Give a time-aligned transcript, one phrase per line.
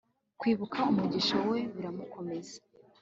[0.39, 2.57] Kwibuka umugisha we biramukomeza